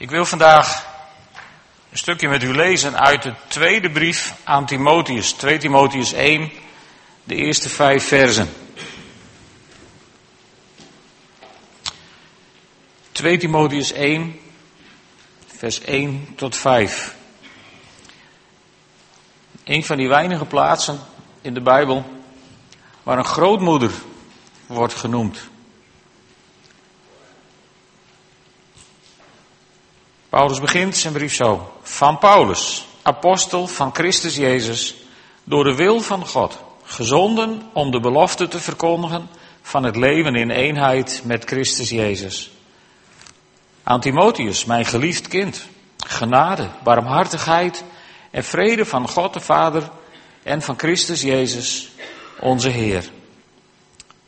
[0.00, 0.86] Ik wil vandaag
[1.90, 6.50] een stukje met u lezen uit de tweede brief aan Timotheus, 2 Timotheus 1,
[7.24, 8.52] de eerste vijf versen.
[13.12, 14.40] 2 Timotheus 1,
[15.46, 17.14] vers 1 tot 5.
[19.64, 21.00] Een van die weinige plaatsen
[21.40, 22.04] in de Bijbel
[23.02, 23.90] waar een grootmoeder
[24.66, 25.48] wordt genoemd.
[30.30, 31.72] Paulus begint zijn brief zo.
[31.82, 34.94] Van Paulus, apostel van Christus Jezus,
[35.44, 39.28] door de wil van God, gezonden om de belofte te verkondigen
[39.62, 42.50] van het leven in eenheid met Christus Jezus.
[43.82, 45.66] Aan Timotheus, mijn geliefd kind,
[45.96, 47.84] genade, barmhartigheid
[48.30, 49.90] en vrede van God de Vader
[50.42, 51.90] en van Christus Jezus,
[52.40, 53.10] onze Heer.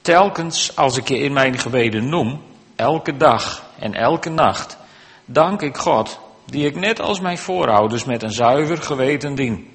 [0.01, 2.43] Telkens als ik je in mijn gebeden noem,
[2.77, 4.81] elke dag en elke nacht,
[5.25, 9.71] dank ik God, die ik net als mijn voorouders met een zuiver geweten dien.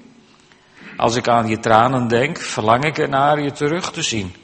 [0.96, 4.34] Als ik aan je tranen denk, verlang ik ernaar je terug te zien.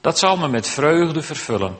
[0.00, 1.76] Dat zal me met vreugde vervullen.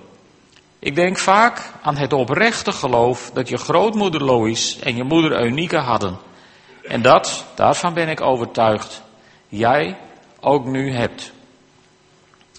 [0.78, 5.76] Ik denk vaak aan het oprechte geloof dat je grootmoeder Lois en je moeder Eunike
[5.76, 6.18] hadden.
[6.82, 9.02] En dat, daarvan ben ik overtuigd,
[9.48, 9.98] jij
[10.40, 11.32] ook nu hebt.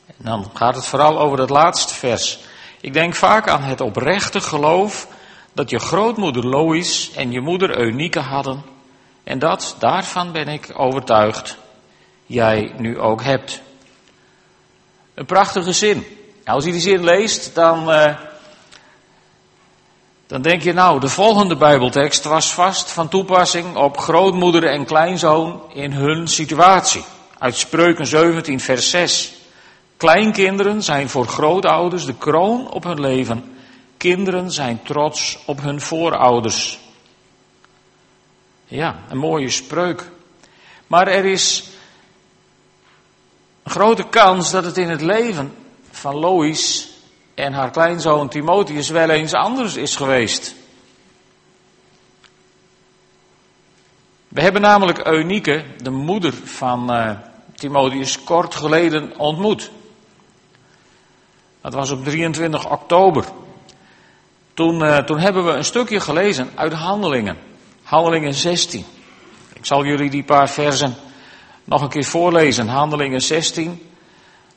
[0.08, 2.40] En dan gaat het vooral over het laatste vers.
[2.82, 5.08] Ik denk vaak aan het oprechte geloof
[5.56, 8.64] dat je grootmoeder Lois en je moeder Eunike hadden.
[9.24, 11.58] En dat, daarvan ben ik overtuigd,
[12.26, 13.62] jij nu ook hebt.
[15.14, 16.06] Een prachtige zin.
[16.46, 18.16] als je die zin leest, dan, uh,
[20.28, 25.62] dan denk je nou, de volgende Bijbeltekst was vast van toepassing op grootmoeder en kleinzoon
[25.74, 27.04] in hun situatie.
[27.40, 29.34] Uit Spreuken 17, vers 6.
[29.98, 33.55] Kleinkinderen zijn voor grootouders de kroon op hun leven.
[34.06, 36.80] Kinderen zijn trots op hun voorouders.
[38.66, 40.12] Ja, een mooie spreuk.
[40.88, 41.70] Maar er is
[43.64, 45.56] een grote kans dat het in het leven
[45.92, 46.90] van Lois
[47.34, 50.56] en haar kleinzoon Timotheus wel eens anders is geweest.
[54.28, 57.12] We hebben namelijk Eunike, de moeder van uh,
[57.56, 59.72] Timotheus, kort geleden ontmoet.
[61.62, 63.26] Dat was op 23 oktober.
[64.56, 67.38] Toen, uh, toen hebben we een stukje gelezen uit Handelingen.
[67.84, 68.86] Handelingen 16.
[69.54, 70.96] Ik zal jullie die paar versen
[71.64, 72.68] nog een keer voorlezen.
[72.68, 73.90] Handelingen 16.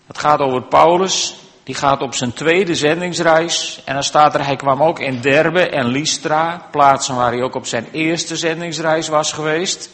[0.06, 1.36] Het gaat over Paulus.
[1.62, 3.82] Die gaat op zijn tweede zendingsreis.
[3.84, 6.66] En dan staat er, hij kwam ook in Derbe en Lystra.
[6.70, 9.90] Plaatsen waar hij ook op zijn eerste zendingsreis was geweest.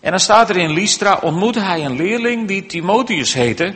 [0.00, 3.74] En dan staat er in Lystra, ontmoette hij een leerling die Timotheus heette.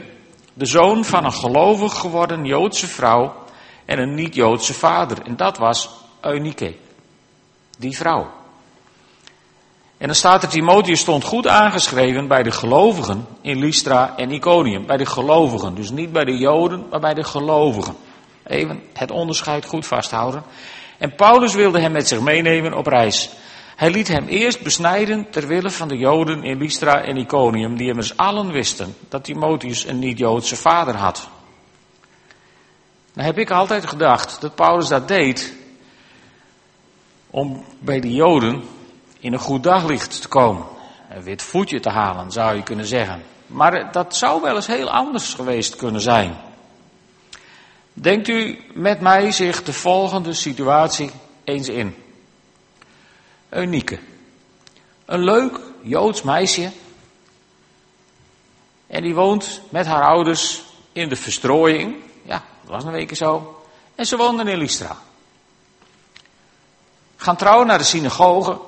[0.54, 3.46] De zoon van een gelovig geworden Joodse vrouw
[3.88, 5.22] en een niet-Joodse vader.
[5.22, 5.90] En dat was
[6.20, 6.74] Eunike,
[7.78, 8.30] die vrouw.
[9.98, 14.86] En dan staat er, Timotheus stond goed aangeschreven bij de gelovigen in Lystra en Iconium.
[14.86, 17.96] Bij de gelovigen, dus niet bij de Joden, maar bij de gelovigen.
[18.46, 20.42] Even het onderscheid goed vasthouden.
[20.98, 23.30] En Paulus wilde hem met zich meenemen op reis.
[23.76, 27.88] Hij liet hem eerst besnijden ter wille van de Joden in Lystra en Iconium, die
[27.88, 31.28] immers allen wisten dat Timotheus een niet-Joodse vader had.
[33.18, 35.54] Nou heb ik altijd gedacht dat Paulus dat deed
[37.30, 38.62] om bij de Joden
[39.20, 40.66] in een goed daglicht te komen.
[41.10, 43.22] Een wit voetje te halen, zou je kunnen zeggen.
[43.46, 46.36] Maar dat zou wel eens heel anders geweest kunnen zijn.
[47.92, 51.10] Denkt u met mij zich de volgende situatie
[51.44, 51.96] eens in.
[53.50, 53.98] Unieke.
[55.04, 56.70] Een leuk Joods meisje.
[58.86, 60.62] En die woont met haar ouders
[60.92, 62.06] in de verstrooiing.
[62.68, 63.62] Dat was een week zo.
[63.94, 64.96] En ze woonden in Lystra.
[67.16, 68.60] Gaan trouwen naar de synagoge.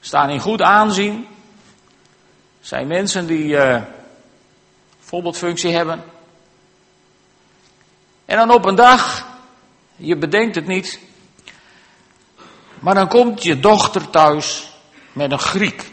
[0.00, 1.26] Staan in goed aanzien.
[2.60, 3.82] Zijn mensen die uh,
[5.00, 6.04] voorbeeldfunctie hebben.
[8.24, 9.26] En dan op een dag,
[9.96, 11.00] je bedenkt het niet,
[12.78, 14.72] maar dan komt je dochter thuis
[15.12, 15.90] met een Griek.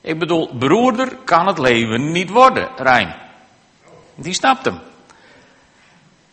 [0.00, 3.16] Ik bedoel, broerder kan het leven niet worden, Rijn.
[4.14, 4.90] Die snapt hem.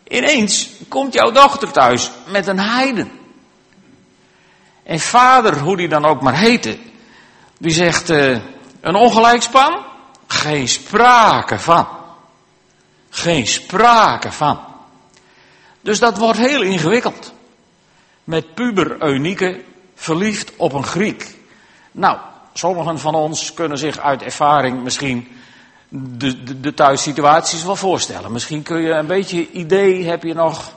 [0.10, 3.12] Ineens komt jouw dochter thuis met een heiden.
[4.84, 6.78] En vader, hoe die dan ook maar heette,
[7.58, 8.40] die zegt, uh,
[8.82, 9.86] een ongelijkspan?
[10.28, 11.88] Geen sprake van.
[13.10, 14.60] Geen sprake van.
[15.82, 17.34] Dus dat wordt heel ingewikkeld.
[18.24, 19.64] Met puber Eunike
[19.96, 21.36] verliefd op een Griek.
[21.92, 22.18] Nou,
[22.54, 25.39] sommigen van ons kunnen zich uit ervaring misschien
[25.90, 28.32] de, de, de thuissituaties wel voorstellen.
[28.32, 30.74] Misschien kun je een beetje idee, heb je nog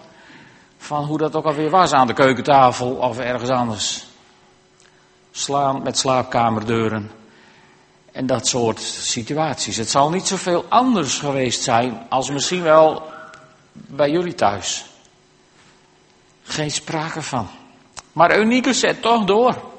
[0.79, 4.07] van hoe dat ook alweer was aan de keukentafel of ergens anders.
[5.31, 7.11] Slaan met slaapkamerdeuren
[8.13, 9.77] en dat soort situaties.
[9.77, 13.03] Het zal niet zoveel anders geweest zijn als misschien wel
[13.73, 14.85] bij jullie thuis.
[16.43, 17.49] Geen sprake van.
[18.13, 19.71] Maar Eunice zet toch door.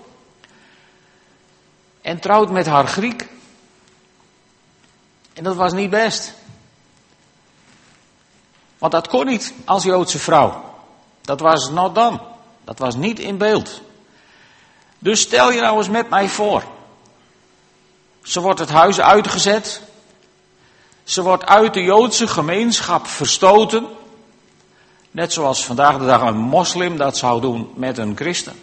[2.02, 3.28] En trouwt met haar Griek.
[5.34, 6.34] En dat was niet best.
[8.78, 10.64] Want dat kon niet als Joodse vrouw.
[11.22, 12.22] Dat was not dan.
[12.64, 13.82] Dat was niet in beeld.
[15.00, 16.64] Dus stel je nou eens met mij voor.
[18.22, 19.82] Ze wordt het huis uitgezet.
[21.04, 23.88] Ze wordt uit de Joodse gemeenschap verstoten.
[25.12, 28.54] Net zoals vandaag de dag een moslim dat zou doen met een christen.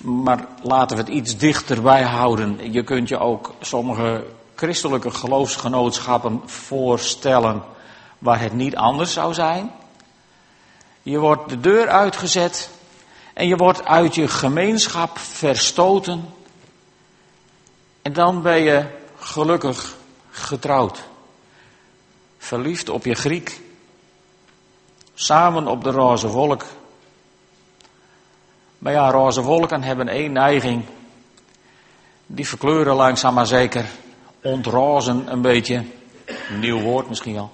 [0.00, 2.72] Maar laten we het iets dichterbij houden.
[2.72, 4.24] Je kunt je ook sommige
[4.60, 7.62] christelijke geloofsgenootschappen voorstellen
[8.18, 9.72] waar het niet anders zou zijn.
[11.02, 12.70] Je wordt de deur uitgezet
[13.34, 16.34] en je wordt uit je gemeenschap verstoten.
[18.02, 18.86] En dan ben je
[19.18, 19.96] gelukkig
[20.30, 21.02] getrouwd.
[22.38, 23.60] Verliefd op je Griek.
[25.14, 26.64] Samen op de roze wolk.
[28.78, 30.84] Maar ja, roze wolken hebben één neiging.
[32.26, 33.84] Die verkleuren langzaam maar zeker.
[34.42, 35.84] Ontrozen een beetje.
[36.60, 37.52] nieuw woord misschien al.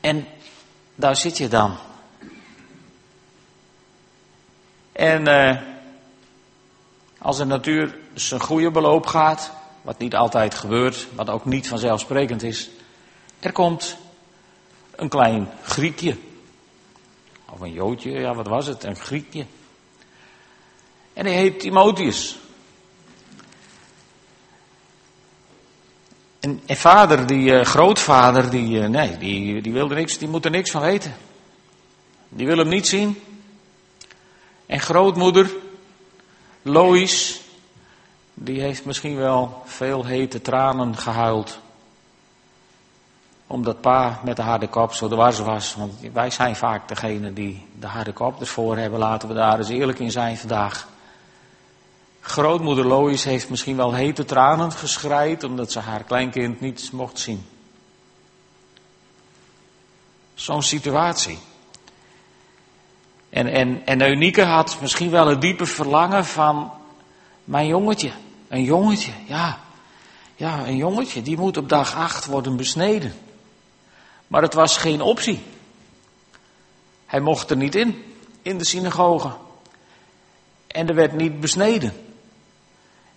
[0.00, 0.26] En
[0.94, 1.76] daar zit je dan.
[4.92, 5.56] En uh,
[7.18, 9.52] als de natuur zijn goede beloop gaat,
[9.82, 12.70] wat niet altijd gebeurt, wat ook niet vanzelfsprekend is,
[13.40, 13.96] er komt
[14.96, 16.16] een klein Griekje.
[17.50, 19.46] Of een Joodje, ja wat was het, een Griekje.
[21.12, 22.38] En hij heet Timotheus.
[26.42, 30.50] En, vader, die uh, grootvader, die, uh, nee, die, die wilde niks, die moet er
[30.50, 31.14] niks van weten.
[32.28, 33.22] Die wil hem niet zien.
[34.66, 35.50] En grootmoeder,
[36.62, 37.40] Lois,
[38.34, 41.58] die heeft misschien wel veel hete tranen gehuild.
[43.46, 45.74] Omdat pa met de harde kop zo dwars was.
[45.74, 48.98] Want wij zijn vaak degene die de harde kop ervoor hebben.
[48.98, 50.88] Laten we daar eens eerlijk in zijn vandaag.
[52.22, 57.46] Grootmoeder Lois heeft misschien wel hete tranen geschreid omdat ze haar kleinkind niet mocht zien.
[60.34, 61.38] Zo'n situatie.
[63.30, 66.72] En, en, en Eunice had misschien wel een diepe verlangen van
[67.44, 68.10] mijn jongetje.
[68.48, 69.60] Een jongetje, ja.
[70.36, 73.14] Ja, een jongetje, die moet op dag acht worden besneden.
[74.26, 75.42] Maar het was geen optie.
[77.06, 79.32] Hij mocht er niet in, in de synagoge.
[80.66, 82.11] En er werd niet besneden.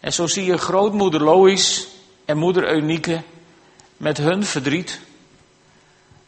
[0.06, 1.88] En zo zie je grootmoeder Lois
[2.26, 3.22] en moeder Eunice
[3.98, 5.00] met hun verdriet,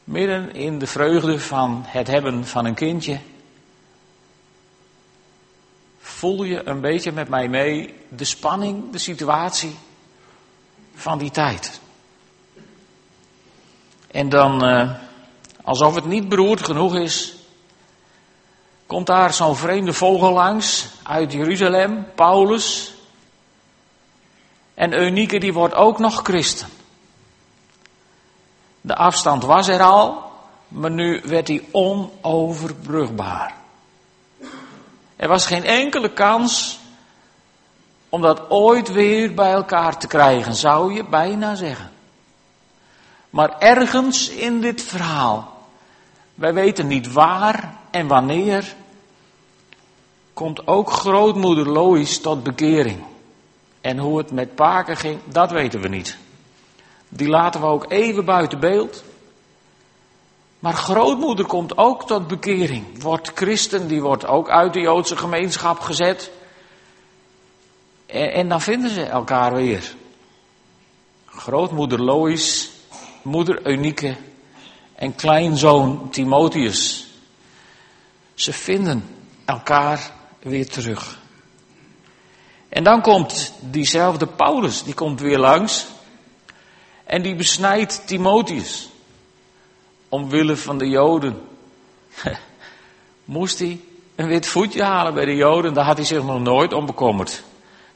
[0.04, 3.20] midden in de vreugde van het hebben van een kindje,
[6.00, 9.76] voel je een beetje met mij mee de spanning, de situatie
[10.96, 11.80] van die tijd.
[14.12, 14.92] En dan, eh,
[15.64, 17.36] alsof het niet beroerd genoeg is,
[18.86, 22.96] komt daar zo'n vreemde vogel langs uit Jeruzalem, Paulus,
[24.78, 26.68] en Eunice die wordt ook nog christen.
[28.82, 30.24] De afstand was er al,
[30.68, 33.56] maar nu werd die onoverbrugbaar.
[35.16, 36.80] Er was geen enkele kans
[38.10, 41.92] om dat ooit weer bij elkaar te krijgen, zou je bijna zeggen.
[43.30, 45.58] Maar ergens in dit verhaal,
[46.36, 48.76] wij weten niet waar en wanneer,
[50.34, 53.04] komt ook grootmoeder Lois tot bekering.
[53.88, 56.18] En hoe het met Paken ging, dat weten we niet.
[57.10, 59.04] Die laten we ook even buiten beeld.
[60.60, 63.02] Maar grootmoeder komt ook tot bekering.
[63.02, 66.32] Wordt christen, die wordt ook uit de Joodse gemeenschap gezet.
[68.06, 69.96] En, en dan vinden ze elkaar weer.
[71.26, 72.72] Grootmoeder Lois,
[73.22, 74.16] moeder Eunice
[74.96, 77.08] en kleinzoon Timotheus.
[78.34, 79.16] Ze vinden
[79.46, 81.26] elkaar weer terug.
[82.70, 85.86] En dan komt diezelfde Paulus, die komt weer langs.
[87.04, 88.90] En die besnijdt Timotheus.
[90.10, 91.42] Omwille van de Joden.
[93.26, 93.80] Moest hij
[94.16, 95.74] een wit voetje halen bij de Joden?
[95.74, 97.44] Daar had hij zich nog nooit om bekommerd.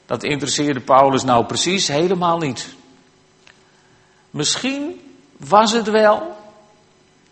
[0.06, 2.74] Dat interesseerde Paulus nou precies helemaal niet.
[4.30, 5.00] Misschien
[5.36, 6.36] was het wel.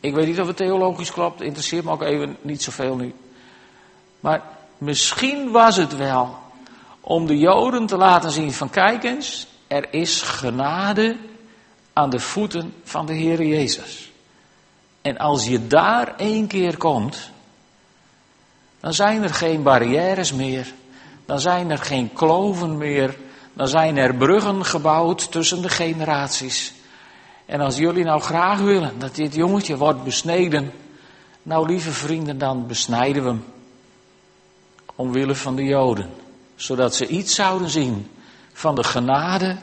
[0.00, 3.14] Ik weet niet of het theologisch klopt, interesseert me ook even niet zoveel nu.
[4.20, 4.42] Maar
[4.78, 6.38] misschien was het wel
[7.10, 11.16] om de Joden te laten zien van kijk eens, er is genade
[11.92, 14.12] aan de voeten van de Heer Jezus.
[15.02, 17.30] En als je daar één keer komt,
[18.80, 20.72] dan zijn er geen barrières meer.
[21.26, 23.16] Dan zijn er geen kloven meer.
[23.52, 26.72] Dan zijn er bruggen gebouwd tussen de generaties.
[27.46, 30.72] En als jullie nou graag willen dat dit jongetje wordt besneden,
[31.42, 33.44] nou lieve vrienden, dan besnijden we hem.
[34.94, 36.28] Omwille van de Joden.
[36.60, 38.10] Zodat ze iets zouden zien
[38.52, 39.56] van de genade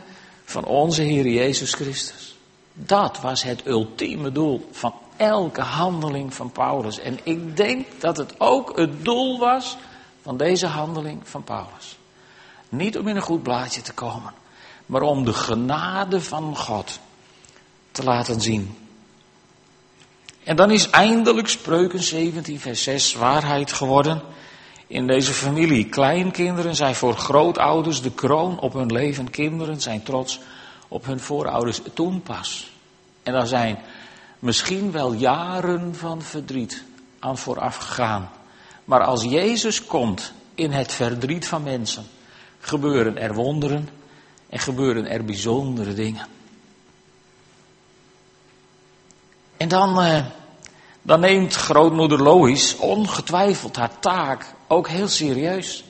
[0.43, 2.35] van onze Heer Jezus Christus.
[2.73, 6.99] Dat was het ultieme doel van elke handeling van Paulus.
[6.99, 9.77] En ik denk dat het ook het doel was
[10.21, 11.97] van deze handeling van Paulus.
[12.69, 14.33] Niet om in een goed blaadje te komen,
[14.85, 16.99] maar om de genade van God
[17.91, 18.77] te laten zien.
[20.43, 24.21] En dan is eindelijk Spreuken 17, vers 6 waarheid geworden
[24.87, 25.85] in deze familie.
[25.85, 29.29] Kleinkinderen zijn voor grootouders de kroon op hun leven.
[29.29, 30.39] Kinderen zijn trots
[30.87, 31.81] op hun voorouders.
[31.93, 32.71] Toen pas.
[33.23, 33.77] En daar zijn
[34.39, 36.83] misschien wel jaren van verdriet
[37.19, 38.29] aan vooraf gegaan.
[38.85, 42.05] Maar als Jezus komt in het verdriet van mensen,
[42.59, 43.89] gebeuren er wonderen
[44.49, 46.27] en gebeuren er bijzondere dingen.
[49.57, 50.25] En dan, eh,
[51.07, 55.83] dan neemt grootmoeder Lois ongetwijfeld haar taak ook heel serieus.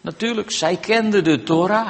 [0.00, 1.88] Natuurlijk, zij kende de Torah.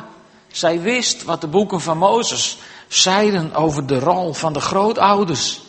[0.52, 5.60] Zij wist wat de boeken van Mozes zeiden over de rol van de grootouders.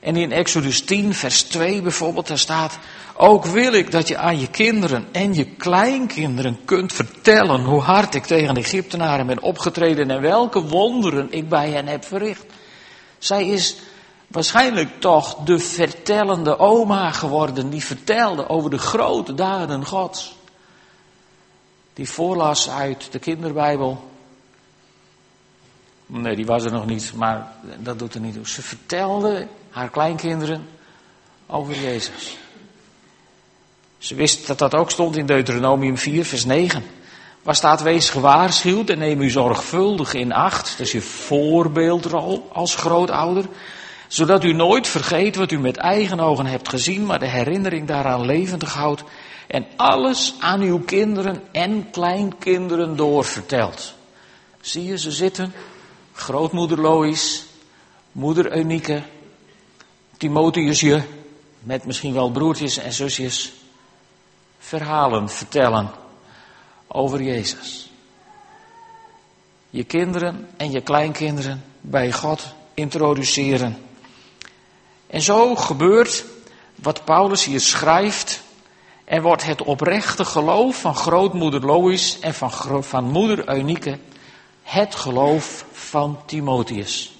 [0.00, 2.78] En in Exodus 10, vers 2 bijvoorbeeld, daar staat,
[3.16, 8.14] ook wil ik dat je aan je kinderen en je kleinkinderen kunt vertellen hoe hard
[8.14, 12.44] ik tegen de Egyptenaren ben opgetreden en welke wonderen ik bij hen heb verricht.
[13.18, 13.76] Zij is
[14.28, 20.36] waarschijnlijk toch de vertellende oma geworden, die vertelde over de grote daden Gods.
[21.94, 24.10] Die voorlas uit de kinderbijbel.
[26.06, 28.48] Nee, die was er nog niet, maar dat doet er niet toe.
[28.48, 30.68] Ze vertelde haar kleinkinderen
[31.46, 32.36] over Jezus.
[33.98, 36.84] Ze wist dat dat ook stond in Deuteronomium 4, vers 9.
[37.42, 40.70] Waar staat, wees gewaarschuwd en neem u zorgvuldig in acht.
[40.70, 43.44] Dat is je voorbeeldrol als grootouder
[44.08, 48.24] zodat u nooit vergeet wat u met eigen ogen hebt gezien, maar de herinnering daaraan
[48.26, 49.04] levendig houdt
[49.46, 53.94] en alles aan uw kinderen en kleinkinderen doorvertelt.
[54.60, 55.52] Zie je ze zitten?
[56.12, 57.44] Grootmoeder Lois,
[58.12, 59.02] moeder Eunice,
[60.16, 61.02] Timotheusje,
[61.60, 63.52] met misschien wel broertjes en zusjes,
[64.58, 65.90] verhalen vertellen
[66.86, 67.90] over Jezus.
[69.70, 73.87] Je kinderen en je kleinkinderen bij God introduceren.
[75.08, 76.24] En zo gebeurt
[76.74, 78.42] wat Paulus hier schrijft.
[79.04, 83.98] En wordt het oprechte geloof van grootmoeder Lois en van, van moeder Eunice
[84.62, 87.12] het geloof van Timotheus.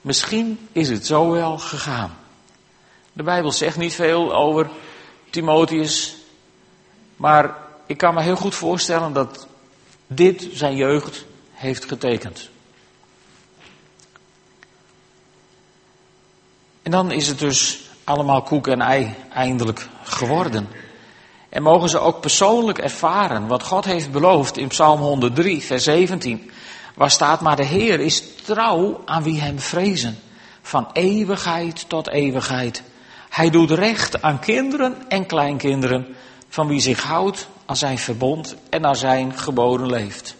[0.00, 2.16] Misschien is het zo wel gegaan.
[3.12, 4.70] De Bijbel zegt niet veel over
[5.30, 6.16] Timotheus,
[7.16, 9.46] maar ik kan me heel goed voorstellen dat
[10.06, 12.50] dit zijn jeugd heeft getekend.
[16.84, 20.68] En dan is het dus allemaal koek en ei eindelijk geworden.
[21.48, 26.50] En mogen ze ook persoonlijk ervaren wat God heeft beloofd in Psalm 103, vers 17.
[26.94, 30.18] Waar staat, maar de Heer is trouw aan wie hem vrezen.
[30.62, 32.82] Van eeuwigheid tot eeuwigheid.
[33.28, 36.16] Hij doet recht aan kinderen en kleinkinderen.
[36.48, 40.34] Van wie zich houdt aan zijn verbond en aan zijn geboden leeft.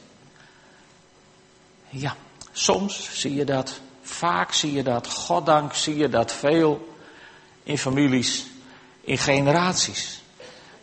[1.89, 2.17] Ja,
[2.53, 6.95] soms zie je dat Vaak zie je dat, goddank zie je dat veel
[7.63, 8.47] in families,
[9.01, 10.23] in generaties.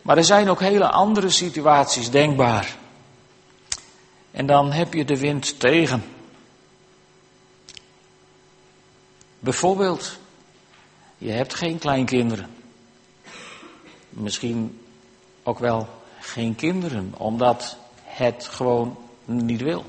[0.02, 2.76] Maar er zijn ook hele andere situaties denkbaar.
[4.30, 6.04] En dan heb je de wind tegen.
[9.38, 10.18] Bijvoorbeeld,
[11.18, 12.50] je hebt geen kleinkinderen.
[14.08, 14.80] Misschien
[15.42, 15.88] ook wel
[16.20, 19.84] geen kinderen, omdat het gewoon niet wil.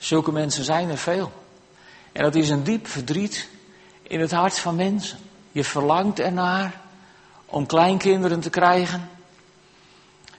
[0.00, 1.32] Zulke mensen zijn er veel.
[2.12, 3.48] En dat is een diep verdriet
[4.02, 5.18] in het hart van mensen.
[5.52, 6.80] Je verlangt ernaar
[7.46, 9.10] om kleinkinderen te krijgen.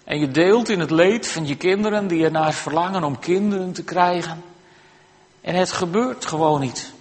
[0.03, 3.83] En je deelt in het leed van je kinderen die ernaar verlangen om kinderen te
[3.83, 4.43] krijgen.
[5.41, 6.93] En het gebeurt gewoon niet.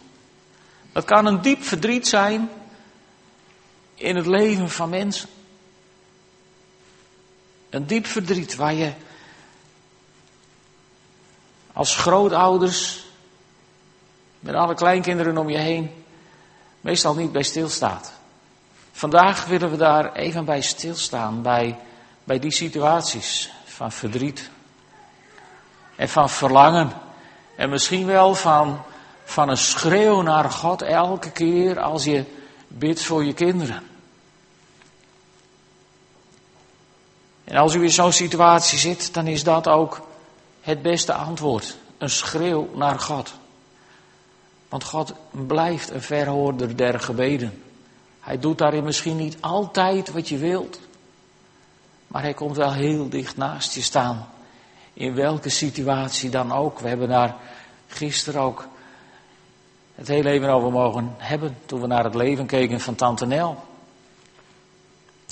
[0.93, 2.51] Dat kan een diep verdriet zijn
[3.95, 5.29] in het leven van mensen.
[7.71, 8.93] Een diep verdriet waar je
[11.81, 13.05] als grootouders,
[14.41, 16.05] met alle kleinkinderen om je heen,
[16.81, 18.13] meestal niet bij stilstaat.
[18.93, 21.79] Vandaag willen we daar even bij stilstaan, bij,
[22.25, 24.51] bij die situaties van verdriet
[25.97, 26.93] en van verlangen
[27.57, 28.83] en misschien wel van,
[29.25, 32.25] van een schreeuw naar God elke keer als je
[32.69, 33.83] bidt voor je kinderen.
[37.45, 40.09] En als u in zo'n situatie zit, dan is dat ook
[40.61, 41.77] het beste antwoord.
[41.99, 43.33] Een schreeuw naar God.
[44.69, 47.63] Want God blijft een verhoorder der gebeden.
[48.21, 50.81] Hij doet daarin misschien niet altijd wat je wilt.
[52.07, 54.29] Maar hij komt wel heel dicht naast je staan.
[54.93, 56.79] In welke situatie dan ook.
[56.79, 57.37] We hebben daar
[57.87, 58.69] gisteren ook
[59.95, 61.57] het hele leven over mogen hebben.
[61.67, 63.65] Toen we naar het leven keken van Tante Nel.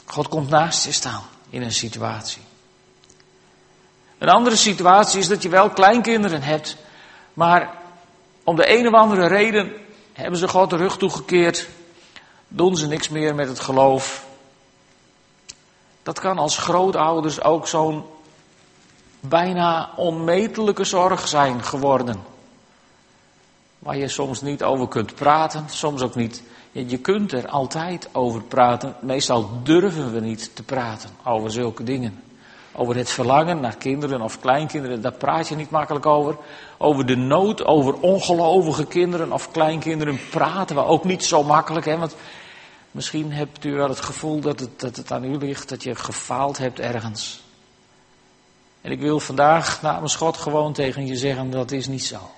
[0.04, 2.42] God komt naast je staan in een situatie.
[4.18, 6.76] Een andere situatie is dat je wel kleinkinderen hebt.
[7.34, 7.74] Maar
[8.44, 9.72] om de een of andere reden
[10.12, 11.68] hebben ze God de rug toegekeerd.
[12.48, 14.26] Doen ze niks meer met het geloof.
[16.02, 18.04] Dat kan als grootouders ook zo'n
[19.20, 22.22] bijna onmetelijke zorg zijn geworden.
[23.78, 26.42] Waar je soms niet over kunt praten, soms ook niet.
[26.72, 28.94] Je kunt er altijd over praten.
[29.00, 32.22] Meestal durven we niet te praten over zulke dingen.
[32.78, 36.36] Over het verlangen naar kinderen of kleinkinderen, daar praat je niet makkelijk over.
[36.76, 41.86] Over de nood, over ongelovige kinderen of kleinkinderen praten we ook niet zo makkelijk.
[41.86, 41.96] Hè?
[41.96, 42.16] Want
[42.90, 45.94] misschien hebt u wel het gevoel dat het, dat het aan u ligt, dat je
[45.94, 47.42] gefaald hebt ergens.
[48.80, 52.30] En ik wil vandaag namens God gewoon tegen je zeggen, dat is niet zo.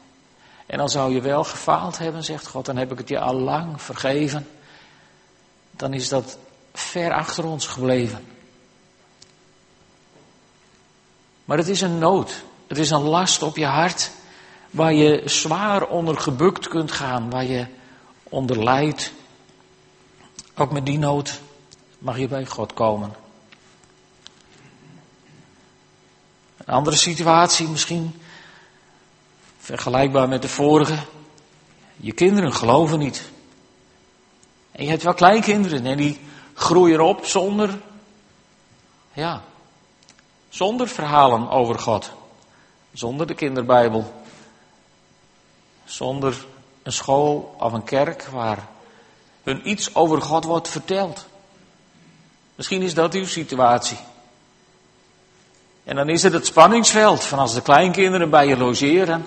[0.66, 3.34] En dan zou je wel gefaald hebben, zegt God, dan heb ik het je al
[3.34, 4.48] lang vergeven.
[5.70, 6.38] Dan is dat
[6.72, 8.38] ver achter ons gebleven.
[11.50, 12.44] Maar het is een nood.
[12.66, 14.10] Het is een last op je hart.
[14.70, 17.30] Waar je zwaar onder gebukt kunt gaan.
[17.30, 17.66] Waar je
[18.22, 19.12] onder lijdt.
[20.56, 21.40] Ook met die nood
[21.98, 23.14] mag je bij God komen.
[26.56, 28.20] Een andere situatie misschien.
[29.58, 30.98] Vergelijkbaar met de vorige.
[31.96, 33.30] Je kinderen geloven niet.
[34.72, 36.20] En je hebt wel kleinkinderen en die
[36.54, 37.80] groeien op zonder,
[39.12, 39.42] ja,
[40.50, 42.10] zonder verhalen over God.
[42.92, 44.12] Zonder de kinderbijbel.
[45.84, 46.46] Zonder
[46.82, 48.68] een school of een kerk waar
[49.42, 51.26] hun iets over God wordt verteld.
[52.54, 53.98] Misschien is dat uw situatie.
[55.84, 59.26] En dan is het het spanningsveld van als de kleinkinderen bij je logeren.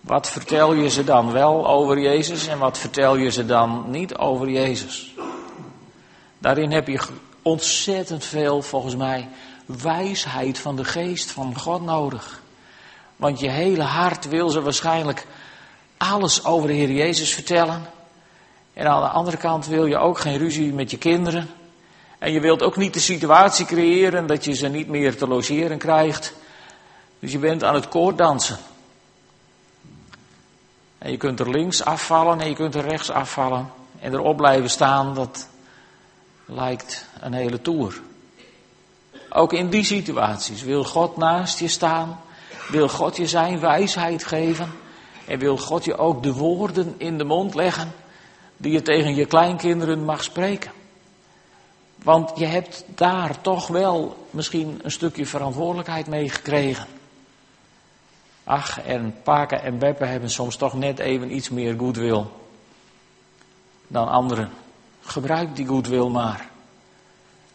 [0.00, 4.16] Wat vertel je ze dan wel over Jezus en wat vertel je ze dan niet
[4.16, 5.14] over Jezus?
[6.38, 7.00] Daarin heb je
[7.42, 9.28] ontzettend veel, volgens mij,
[9.80, 12.40] wijsheid van de geest van God nodig.
[13.16, 15.26] Want je hele hart wil ze waarschijnlijk
[15.96, 17.90] alles over de Heer Jezus vertellen.
[18.72, 21.50] En aan de andere kant wil je ook geen ruzie met je kinderen.
[22.18, 25.78] En je wilt ook niet de situatie creëren dat je ze niet meer te logeren
[25.78, 26.34] krijgt.
[27.18, 28.58] Dus je bent aan het koorddansen.
[30.98, 33.70] En je kunt er links afvallen en je kunt er rechts afvallen.
[34.00, 35.48] En erop blijven staan, dat
[36.44, 38.00] lijkt een hele toer.
[39.34, 42.20] Ook in die situaties wil God naast je staan.
[42.68, 44.72] Wil God je zijn wijsheid geven.
[45.26, 47.92] En wil God je ook de woorden in de mond leggen
[48.56, 50.70] die je tegen je kleinkinderen mag spreken.
[52.02, 56.86] Want je hebt daar toch wel misschien een stukje verantwoordelijkheid mee gekregen.
[58.44, 62.24] Ach, en Paken en Beppe hebben soms toch net even iets meer goodwill
[63.86, 64.50] dan anderen.
[65.00, 66.51] Gebruik die goodwill maar.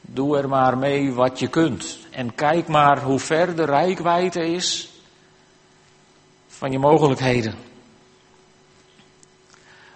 [0.10, 1.98] Doe er maar mee wat je kunt.
[2.12, 4.89] En kijk maar hoe ver de rijkwijde is
[6.48, 7.56] van je mogelijkheden.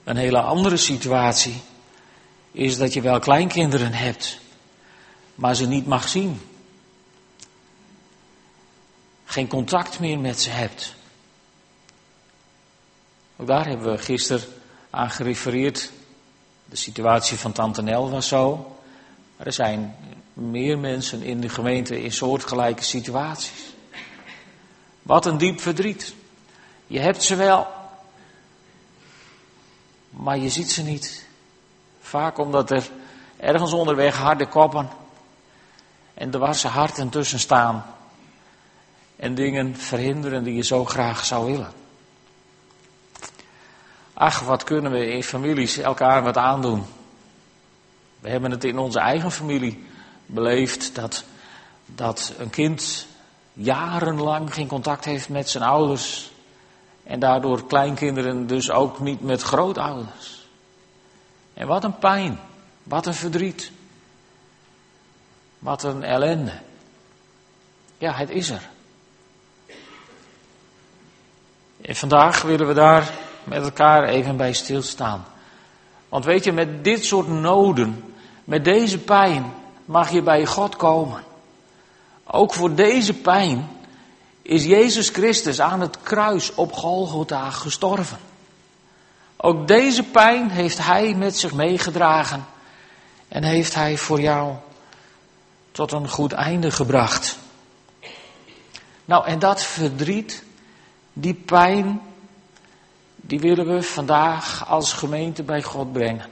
[0.04, 1.62] Een hele andere situatie
[2.52, 4.40] is dat je wel kleinkinderen hebt,
[5.36, 6.42] maar ze niet mag zien.
[9.26, 10.96] Geen contact meer met ze hebt.
[13.38, 14.48] Ook daar hebben we gisteren
[14.90, 15.92] aan gerefereerd.
[16.66, 18.76] De situatie van Tante Nel was zo.
[19.44, 19.96] Er zijn
[20.34, 23.74] meer mensen in de gemeente in soortgelijke situaties.
[25.02, 26.16] Wat een diep verdriet.
[26.88, 27.68] Je hebt ze wel,
[30.10, 31.28] maar je ziet ze niet.
[32.02, 32.90] Vaak omdat er
[33.38, 34.90] ergens onderweg harde koppen
[36.14, 37.86] en dwarse harten tussen staan.
[39.16, 41.72] En dingen verhinderen die je zo graag zou willen.
[44.14, 46.86] Ach, wat kunnen we in families elkaar wat aandoen.
[48.22, 49.84] We hebben het in onze eigen familie
[50.26, 51.24] beleefd dat,
[51.86, 53.08] dat een kind
[53.54, 56.32] jarenlang geen contact heeft met zijn ouders.
[57.04, 60.48] En daardoor kleinkinderen dus ook niet met grootouders.
[61.54, 62.40] En wat een pijn,
[62.84, 63.72] wat een verdriet,
[65.60, 66.54] wat een ellende.
[67.98, 68.70] Ja, het is er.
[71.82, 73.12] En vandaag willen we daar
[73.44, 75.26] met elkaar even bij stilstaan.
[76.10, 78.11] Want weet je, met dit soort noden,
[78.44, 79.54] met deze pijn,
[79.86, 81.24] mag je bij God komen.
[82.24, 83.70] Ook voor deze pijn
[84.42, 88.18] is Jezus Christus aan het kruis op Golgotha gestorven.
[89.38, 92.46] Ook deze pijn heeft Hij met zich meegedragen
[93.28, 94.54] en heeft Hij voor jou
[95.72, 97.38] tot een goed einde gebracht.
[99.06, 100.44] Nou, en dat verdriet,
[101.14, 102.02] die pijn,
[103.16, 106.30] die willen we vandaag als gemeente bij God brengen.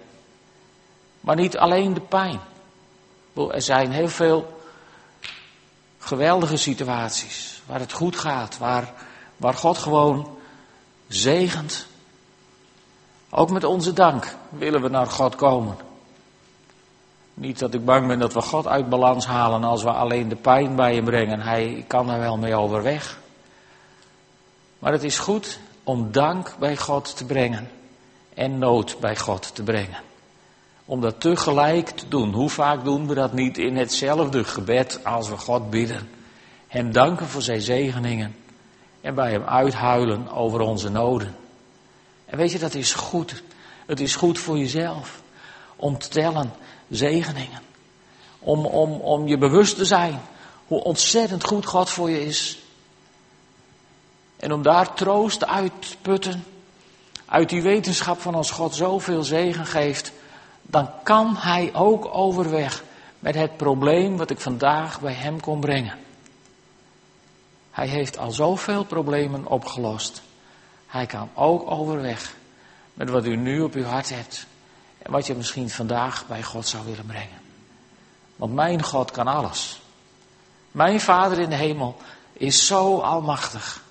[1.30, 2.39] Maar niet alleen de pijn.
[3.52, 4.60] Er zijn heel veel
[5.98, 8.94] geweldige situaties waar het goed gaat, waar,
[9.38, 10.38] waar God gewoon
[11.08, 11.88] zegent.
[13.30, 15.78] Ook met onze dank willen we naar God komen.
[17.34, 20.36] Niet dat ik bang ben dat we God uit balans halen als we alleen de
[20.36, 21.42] pijn bij hem brengen.
[21.42, 23.20] Hij kan er wel mee overweg.
[24.80, 27.72] Maar het is goed om dank bij God te brengen
[28.34, 30.08] en nood bij God te brengen.
[30.89, 32.34] Om dat tegelijk te doen.
[32.34, 36.10] Hoe vaak doen we dat niet in hetzelfde gebed als we God bidden?
[36.67, 38.36] Hem danken voor zijn zegeningen
[39.02, 41.36] en bij hem uithuilen over onze noden.
[42.25, 43.43] En weet je, dat is goed.
[43.86, 45.21] Het is goed voor jezelf
[45.75, 46.52] om te tellen
[46.89, 47.62] zegeningen.
[48.39, 50.19] Om, om, om je bewust te zijn
[50.67, 52.60] hoe ontzettend goed God voor je is.
[54.38, 56.43] En om daar troost uit te putten,
[57.25, 60.12] uit die wetenschap van als God zoveel zegen geeft,
[60.70, 62.84] dan kan Hij ook overweg
[63.20, 65.98] met het probleem wat ik vandaag bij Hem kon brengen.
[67.72, 70.22] Hij heeft al zoveel problemen opgelost.
[70.88, 72.36] Hij kan ook overweg
[72.94, 74.46] met wat u nu op uw hart hebt.
[74.98, 77.42] En wat je misschien vandaag bij God zou willen brengen.
[78.36, 79.82] Want mijn God kan alles.
[80.72, 81.98] Mijn Vader in de hemel
[82.34, 83.84] is zo almachtig.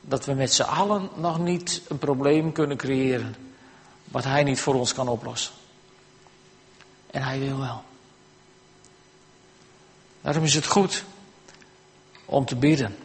[0.00, 3.34] Dat we met z'n allen nog niet een probleem kunnen creëren.
[4.04, 5.57] Wat Hij niet voor ons kan oplossen.
[7.10, 7.82] En Hij wil wel.
[10.20, 11.04] Daarom is het goed
[12.24, 12.96] om te bidden.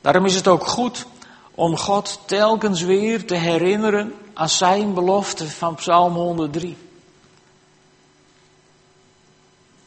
[0.00, 1.06] Daarom is het ook goed
[1.54, 6.76] om God telkens weer te herinneren aan zijn belofte van Psalm 103.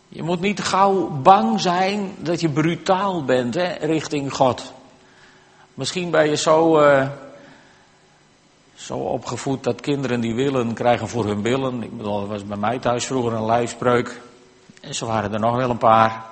[0.07, 4.73] Je moet niet gauw bang zijn dat je brutaal bent hè, richting God.
[5.73, 7.07] Misschien ben je zo, uh,
[8.85, 11.83] zo opgevoed dat kinderen die willen krijgen voor hun billen.
[11.83, 14.21] Ik bedoel, dat was bij mij thuis vroeger een lijfspreuk.
[14.81, 16.25] En zo waren er nog wel een paar.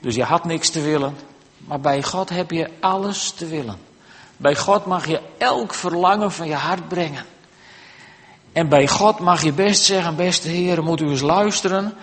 [0.00, 1.16] Dus je had niks te willen.
[1.58, 3.76] Maar bij God heb je alles te willen.
[4.36, 7.24] Bij God mag je elk verlangen van je hart brengen.
[8.52, 11.94] En bij God mag je best zeggen, beste Heer, moet u eens luisteren.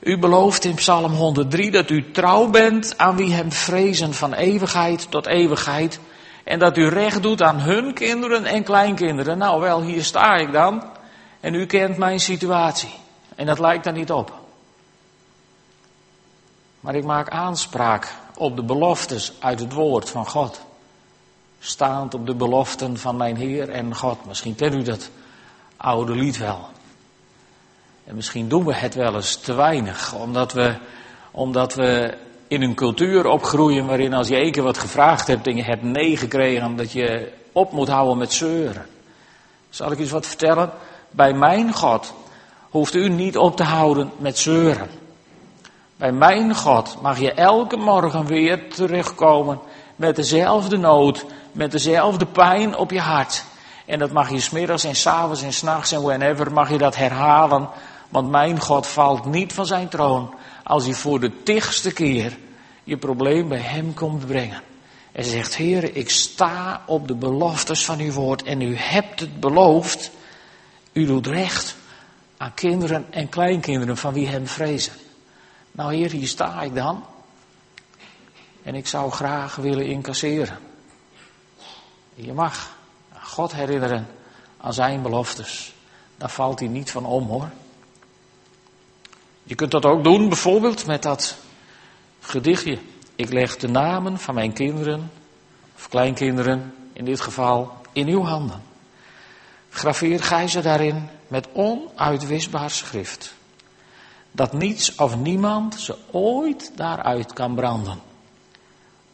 [0.00, 5.10] U belooft in Psalm 103 dat u trouw bent aan wie hem vrezen van eeuwigheid
[5.10, 6.00] tot eeuwigheid.
[6.44, 9.38] En dat u recht doet aan hun kinderen en kleinkinderen.
[9.38, 10.82] Nou wel, hier sta ik dan.
[11.40, 12.94] En u kent mijn situatie.
[13.36, 14.32] En dat lijkt er niet op.
[16.80, 20.60] Maar ik maak aanspraak op de beloftes uit het woord van God.
[21.60, 24.26] Staand op de beloften van mijn Heer en God.
[24.26, 25.10] Misschien kent u dat
[25.76, 26.68] oude lied wel.
[28.04, 30.76] En misschien doen we het wel eens te weinig, omdat we,
[31.30, 35.56] omdat we in een cultuur opgroeien waarin als je één keer wat gevraagd hebt en
[35.56, 38.86] je hebt nee gekregen, dat je op moet houden met zeuren.
[39.70, 40.70] Zal ik eens wat vertellen?
[41.10, 42.14] Bij mijn God
[42.70, 44.88] hoeft u niet op te houden met zeuren.
[45.96, 49.60] Bij mijn God mag je elke morgen weer terugkomen
[49.96, 53.44] met dezelfde nood, met dezelfde pijn op je hart.
[53.86, 57.68] En dat mag je smiddags en s'avonds en s'nachts en whenever mag je dat herhalen.
[58.08, 62.38] Want mijn God valt niet van zijn troon als hij voor de tigste keer
[62.84, 64.62] je probleem bij hem komt brengen.
[65.12, 69.40] En zegt, Heer, ik sta op de beloftes van uw woord en u hebt het
[69.40, 70.10] beloofd.
[70.92, 71.76] U doet recht
[72.36, 74.92] aan kinderen en kleinkinderen van wie hem vrezen.
[75.72, 77.04] Nou Heer, hier sta ik dan.
[78.62, 80.58] En ik zou graag willen incasseren.
[82.14, 82.76] Je mag
[83.22, 84.06] God herinneren
[84.56, 85.74] aan zijn beloftes.
[86.16, 87.50] Daar valt hij niet van om hoor.
[89.44, 91.36] Je kunt dat ook doen bijvoorbeeld met dat
[92.20, 92.78] gedichtje.
[93.14, 95.10] Ik leg de namen van mijn kinderen,
[95.76, 98.62] of kleinkinderen in dit geval, in uw handen.
[99.70, 103.34] Graveer gij ze daarin met onuitwisbaar schrift
[104.30, 108.00] dat niets of niemand ze ooit daaruit kan branden.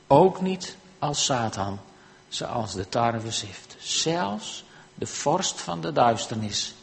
[0.07, 1.81] Ook niet als Satan
[2.29, 3.77] ze als de tarwe zift.
[3.79, 4.65] Zelfs
[4.95, 6.75] de vorst van de duisternis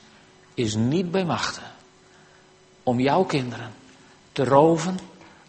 [0.54, 1.76] is niet bij machten
[2.88, 3.74] om jouw kinderen
[4.32, 5.00] te roven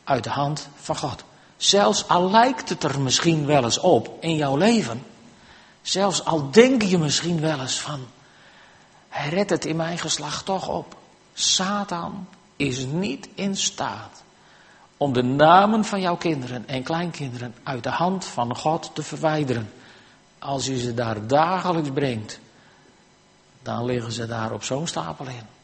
[0.05, 1.25] uit de hand van God.
[1.57, 5.03] Zelfs al lijkt het er misschien wel eens op in jouw leven
[5.89, 8.07] Zelfs al denk je misschien wel eens van,
[9.09, 10.97] hij redt het in mijn geslacht toch op.
[11.35, 14.23] Satan is niet in staat
[14.97, 19.73] om de namen van jouw kinderen en kleinkinderen uit de hand van God te verwijderen.
[20.39, 22.41] Als je ze daar dagelijks brengt,
[23.63, 25.58] dan liggen ze daar op zo'n stapel in.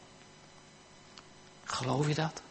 [1.65, 2.41] Geloof je dat?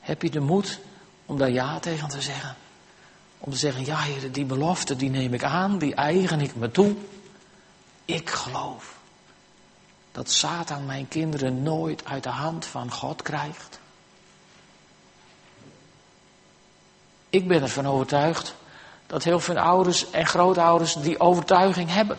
[0.00, 0.78] Heb je de moed
[1.26, 2.56] om daar ja tegen te zeggen?
[3.38, 6.70] Om te zeggen, ja heer, die belofte die neem ik aan, die eigen ik me
[6.70, 6.96] toe.
[8.04, 8.96] Ik geloof
[10.12, 13.80] dat Satan mijn kinderen nooit uit de hand van God krijgt.
[17.30, 18.54] Ik ben ervan overtuigd
[19.06, 22.18] dat heel veel ouders en grootouders die overtuiging hebben.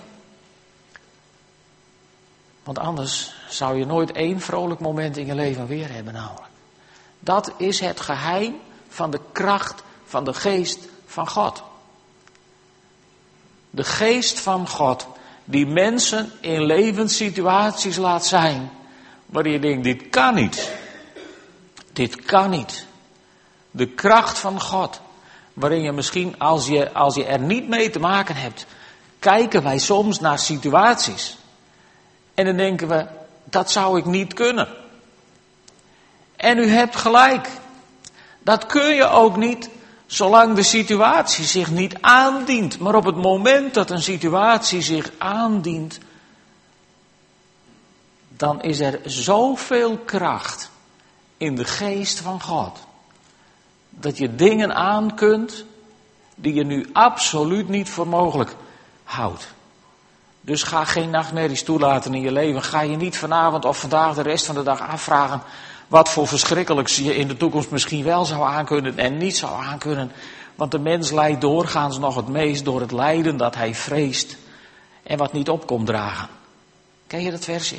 [2.64, 6.52] Want anders zou je nooit één vrolijk moment in je leven weer hebben namelijk.
[7.20, 8.56] Dat is het geheim
[8.88, 11.64] van de kracht van de geest van God.
[13.70, 15.08] De geest van God
[15.46, 18.72] die mensen in levenssituaties laat zijn
[19.26, 20.72] waarin je denkt, dit kan niet.
[21.94, 22.86] Dit kan niet.
[23.72, 25.02] De kracht van God,
[25.54, 28.66] waarin je misschien als je, als je er niet mee te maken hebt,
[29.20, 31.38] kijken wij soms naar situaties.
[32.34, 33.08] En dan denken we,
[33.54, 34.68] dat zou ik niet kunnen.
[36.36, 37.50] En u hebt gelijk.
[38.40, 39.70] Dat kun je ook niet
[40.06, 42.80] zolang de situatie zich niet aandient.
[42.80, 46.00] Maar op het moment dat een situatie zich aandient,
[48.28, 50.70] dan is er zoveel kracht
[51.38, 52.80] in de geest van God.
[53.90, 55.66] Dat je dingen aan kunt
[56.36, 58.56] die je nu absoluut niet voor mogelijk
[59.04, 59.54] houdt.
[60.46, 62.64] Dus ga geen nachtmerries toelaten in je leven.
[62.64, 65.42] Ga je niet vanavond of vandaag de rest van de dag afvragen
[65.88, 70.12] wat voor verschrikkelijks je in de toekomst misschien wel zou aankunnen en niet zou aankunnen.
[70.56, 74.38] Want de mens lijdt doorgaans nog het meest door het lijden dat hij vreest
[75.04, 76.28] en wat niet op komt dragen.
[77.08, 77.76] Ken je dat versje?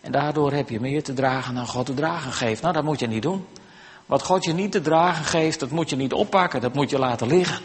[0.00, 2.62] En daardoor heb je meer te dragen dan God te dragen geeft.
[2.62, 3.46] Nou, dat moet je niet doen.
[4.06, 6.98] Wat God je niet te dragen geeft, dat moet je niet oppakken, dat moet je
[6.98, 7.62] laten liggen.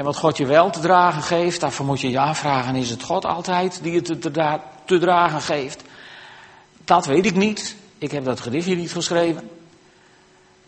[0.00, 3.02] En wat God je wel te dragen geeft, daarvoor moet je je afvragen, is het
[3.02, 5.82] God altijd die het te, te dragen geeft?
[6.84, 7.76] Dat weet ik niet.
[7.98, 9.50] Ik heb dat gedichtje niet geschreven.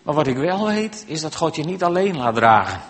[0.03, 2.81] Maar wat ik wel weet, is dat God je niet alleen laat dragen.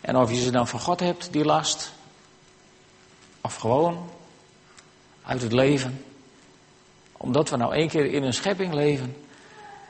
[0.00, 1.92] En of je ze dan van God hebt, die last,
[3.40, 4.10] of gewoon
[5.24, 6.04] uit het leven.
[7.12, 9.16] Omdat we nou één keer in een schepping leven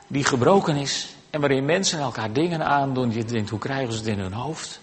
[0.07, 3.13] die gebroken is en waarin mensen elkaar dingen aandoen.
[3.13, 4.79] Je denkt, hoe krijgen ze het in hun hoofd?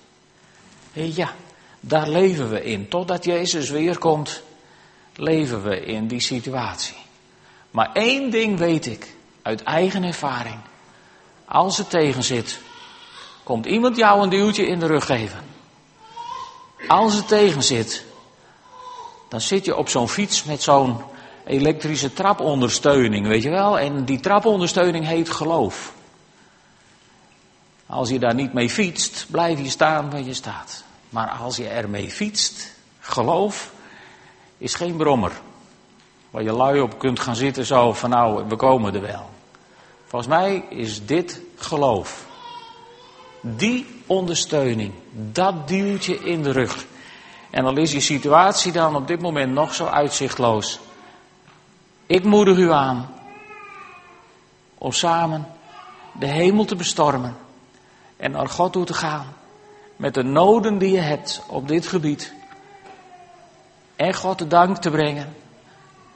[0.93, 1.33] Ja,
[1.81, 2.88] daar leven we in.
[2.88, 4.43] Totdat Jezus weer komt,
[5.15, 6.97] leven we in die situatie.
[7.71, 10.59] Maar één ding weet ik uit eigen ervaring.
[11.45, 12.61] Als het tegen zit,
[13.43, 15.41] komt iemand jou een duwtje in de rug geven.
[16.88, 18.05] Als het tegen zit,
[19.29, 20.97] dan zit je op zo'n fiets met zo'n
[21.45, 23.79] elektrische trapondersteuning, weet je wel?
[23.79, 26.01] En die trapondersteuning heet geloof.
[27.93, 30.85] Als je daar niet mee fietst, blijf je staan waar je staat.
[31.09, 33.73] Maar als je ermee fietst, geloof,
[34.59, 35.33] is geen brommer.
[36.31, 39.31] Waar je lui op kunt gaan zitten zo van nou, we komen er wel.
[40.07, 42.27] Volgens mij is dit geloof.
[43.41, 46.85] Die ondersteuning, dat duwtje in de rug.
[47.51, 50.79] En dan is je situatie dan op dit moment nog zo uitzichtloos.
[52.07, 53.15] Ik moedig u aan
[54.79, 55.47] om samen
[56.13, 57.42] de hemel te bestormen
[58.23, 59.35] en naar God toe te gaan
[59.97, 62.33] met de noden die je hebt op dit gebied.
[63.97, 65.37] En God de dank te brengen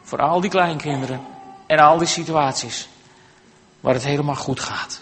[0.02, 1.20] voor al die kleinkinderen
[1.66, 2.88] en al die situaties
[3.80, 5.00] waar het helemaal goed gaat.